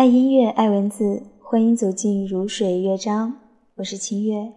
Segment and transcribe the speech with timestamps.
[0.00, 3.34] 爱音乐，爱文字，欢迎走进如水乐章。
[3.74, 4.50] 我是清月。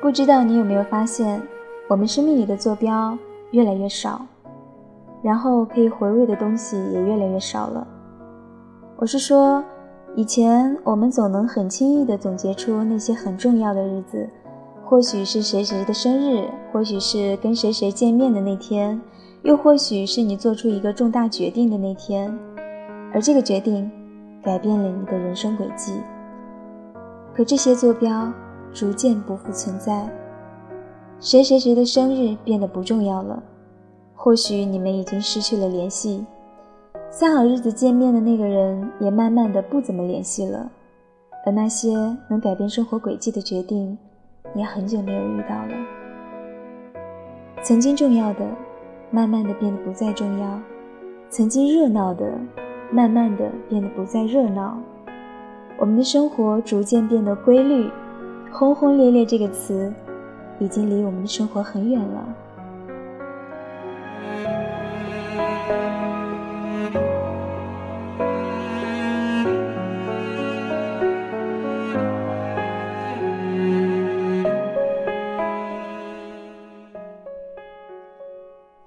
[0.00, 1.42] 不知道你有没有发现，
[1.90, 3.18] 我们生命里的坐标
[3.50, 4.26] 越来越少，
[5.22, 7.86] 然后可以回味的东西也越来越少了。
[8.96, 9.62] 我是说，
[10.16, 14.28] 以前我们总能很轻易地总结出那些很重要的日子，
[14.84, 19.00] 或许是谁谁的生日，或许是跟谁谁见面的那天，
[19.42, 22.36] 又或许是你做出一个重大决定的那天，
[23.14, 23.90] 而这个决定
[24.42, 25.94] 改变了你的人生轨迹。
[27.34, 28.32] 可这些坐标。
[28.74, 30.08] 逐渐不复存在，
[31.20, 33.42] 谁谁谁的生日变得不重要了。
[34.24, 36.24] 或许你们已经失去了联系，
[37.10, 40.70] 三好日子见面的那个人也慢慢的不怎么联系了。
[41.44, 41.96] 而那些
[42.28, 43.98] 能改变生活轨迹的决定，
[44.54, 45.74] 也很久没有遇到了。
[47.62, 48.46] 曾经重要的，
[49.10, 50.56] 慢慢的变得不再重要；
[51.28, 52.32] 曾经热闹的，
[52.92, 54.78] 慢慢的变得不再热闹。
[55.80, 57.90] 我们的生活逐渐变得规律。
[58.52, 59.92] 轰轰烈烈这个词，
[60.60, 62.28] 已经离我们的生活很远了。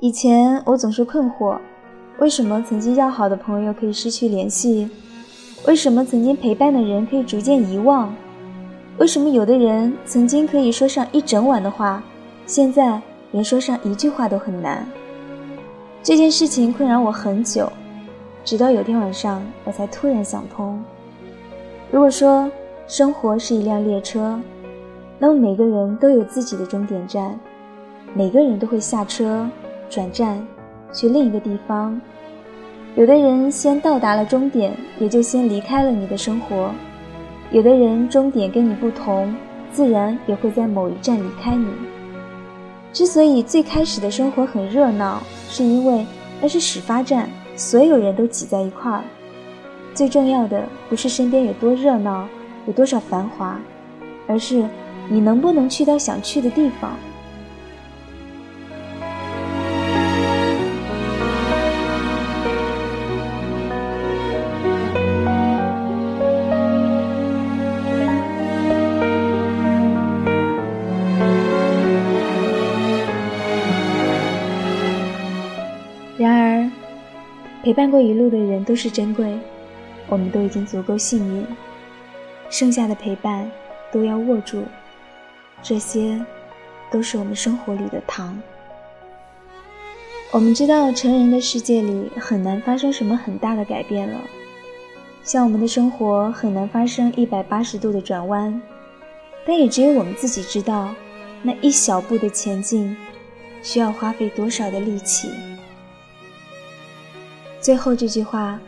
[0.06, 1.58] 以前我总是困惑，
[2.20, 4.88] 为什么曾经要好的朋友可以失去联系？
[5.66, 8.14] 为什么曾经陪伴的人可以逐渐遗忘？
[9.00, 12.03] 为什么有的人曾经可以说上一整晚的话，
[12.45, 14.88] 现在连说上一句话都很难？
[16.03, 17.67] 这件事情困扰我很久，
[18.44, 20.80] 直到有天晚上，我才突然想通：
[21.90, 22.47] 如果说
[22.86, 24.40] 生活是一辆列车，
[25.17, 27.40] 那么每个人都有自己的终点站，
[28.13, 29.50] 每个人都会下车
[29.90, 30.46] 转站
[30.94, 32.00] 去另一个地方。
[32.96, 36.72] 有的人先到达了终点，也就先离开了你的生活。
[37.51, 39.35] 有的人终点跟你不同，
[39.72, 41.68] 自然也会在某一站离开你。
[42.94, 46.06] 之所以最开始的生活很热闹，是因为
[46.41, 49.03] 那是始发站，所有人都挤在一块儿。
[49.94, 52.28] 最重要的不是身边有多热闹，
[52.67, 53.59] 有多少繁华，
[54.28, 54.66] 而是
[55.09, 56.91] 你能不能去到想去的地方。
[77.66, 79.40] 陪伴过一路的人都是珍贵，
[80.08, 81.44] 我们都已经足够幸运，
[82.48, 83.50] 剩下的陪伴
[83.92, 84.62] 都要握住，
[85.64, 86.24] 这些
[86.92, 88.40] 都是我们生活里的糖。
[90.30, 94.20] 我们知道成人的世界里很难发生什么很大的改变了，
[95.24, 98.62] 像我们的生活很难发生一百八十度的转弯，
[99.44, 100.94] 但也只有我们自己知道，
[101.42, 102.96] 那一小步的前进，
[103.64, 105.32] 需要花费多少的力气。
[107.66, 108.59] 最后这句话，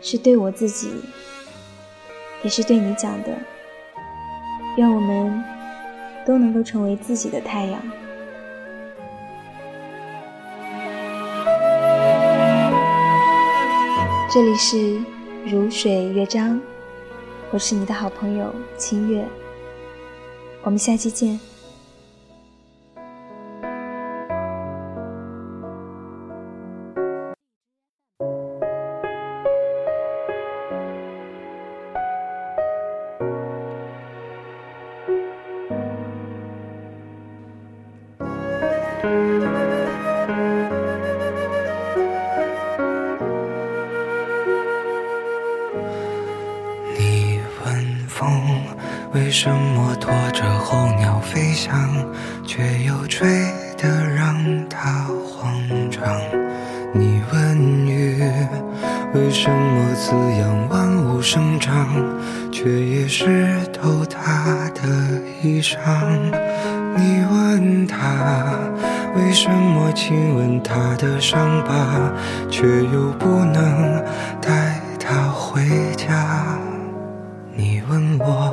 [0.00, 0.88] 是对我自己，
[2.44, 3.36] 也是对你讲的。
[4.76, 5.42] 愿我们
[6.24, 7.82] 都能够成为自己的太阳。
[14.32, 15.00] 这里是
[15.44, 16.60] 如水乐章，
[17.50, 19.26] 我是你的好朋友清月。
[20.62, 21.40] 我们下期见。
[46.96, 48.24] 你问风
[49.12, 51.74] 为什么拖着候鸟飞翔，
[52.46, 53.28] 却又吹
[53.76, 54.34] 得让
[54.70, 55.52] 它慌
[55.90, 56.02] 张？
[56.94, 58.22] 你问雨
[59.12, 61.88] 为什么滋养万物生长，
[62.50, 64.82] 却也湿透它的
[65.42, 65.76] 衣裳？
[66.96, 67.96] 你问他
[69.14, 72.12] 为什么亲吻他的伤疤，
[72.50, 74.02] 却又不能
[74.40, 75.62] 带他回
[75.96, 76.58] 家？
[77.54, 78.52] 你问我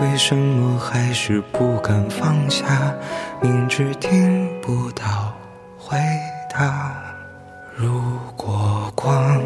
[0.00, 2.66] 为什么还是不敢放下，
[3.40, 5.32] 明知听不到
[5.78, 5.96] 回
[6.52, 6.94] 答。
[7.76, 8.02] 如
[8.36, 9.40] 果光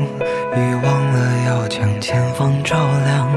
[0.54, 1.82] 已忘了要将。
[2.02, 2.76] 前方照
[3.06, 3.28] 亮，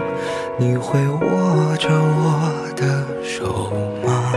[0.58, 3.72] 你会握着我的手
[4.04, 4.34] 吗？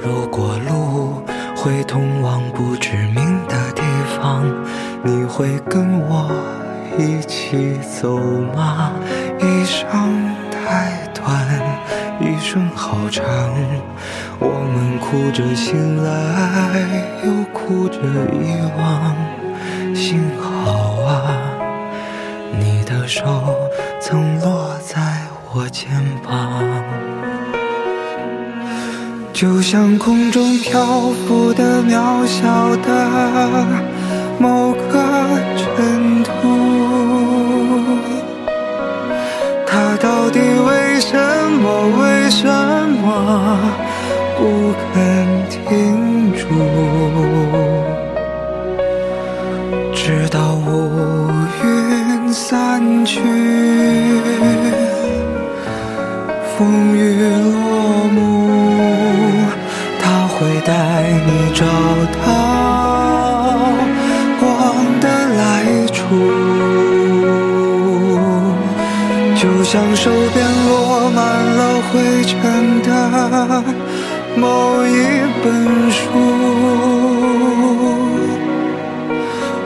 [0.00, 1.20] 如果路
[1.62, 3.82] 会通往不知名的地
[4.16, 4.42] 方，
[5.04, 6.30] 你会跟我
[6.98, 8.18] 一起走
[8.56, 8.92] 吗？
[9.38, 9.86] 一生
[10.50, 11.46] 太短，
[12.18, 13.26] 一生好长，
[14.38, 16.80] 我们哭着醒来，
[17.26, 18.00] 又哭着
[18.32, 19.14] 遗忘。
[19.94, 21.36] 幸好啊，
[22.58, 23.54] 你的手
[24.00, 24.98] 曾落在
[25.52, 25.90] 我肩
[26.26, 26.62] 膀，
[29.40, 30.84] 就像空中漂
[31.26, 33.66] 浮的渺小的
[34.38, 35.00] 某个
[35.56, 36.30] 尘土。
[39.66, 41.16] 它到底为什
[41.62, 41.88] 么？
[42.02, 42.46] 为什
[43.02, 43.58] 么
[44.36, 45.19] 不肯
[62.18, 62.26] 到
[64.40, 64.44] 光
[65.00, 65.04] 的
[65.38, 65.40] 来
[65.88, 65.98] 处。
[69.36, 70.68] 就像手边落
[71.10, 71.18] 满
[71.56, 71.60] 了
[71.90, 72.88] 灰尘的
[74.36, 74.88] 某一
[75.42, 75.46] 本
[75.90, 75.98] 书。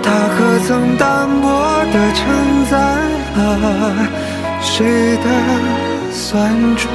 [0.03, 0.07] 它
[0.37, 1.45] 可曾单薄
[1.93, 2.23] 地承
[2.71, 2.73] 载
[3.37, 3.41] 了
[4.61, 5.27] 谁的
[6.13, 6.89] 酸楚？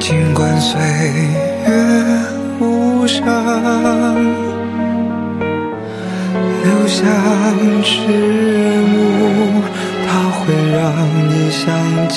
[0.00, 0.80] 尽管岁
[1.66, 1.72] 月
[2.60, 3.24] 无声，
[6.62, 7.04] 留下
[7.82, 7.94] 迟
[8.92, 9.62] 暮，
[10.06, 10.78] 它会让
[11.28, 11.64] 你想
[12.08, 12.14] 起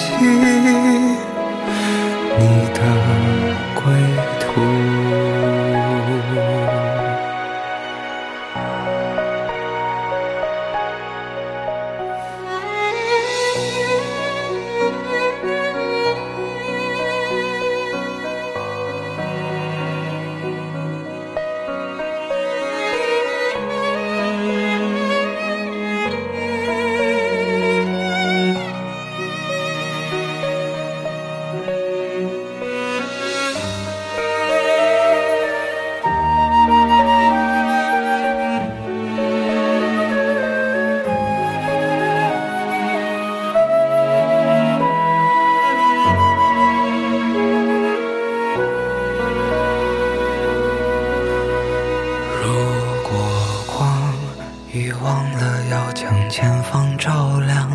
[55.02, 57.72] 忘了要将前方照亮，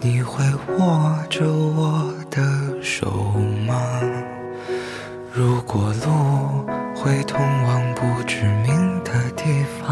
[0.00, 0.44] 你会
[0.78, 2.40] 握着我的
[2.80, 3.10] 手
[3.66, 3.74] 吗？
[5.32, 6.64] 如果路
[6.94, 9.91] 会通往不知名的地方，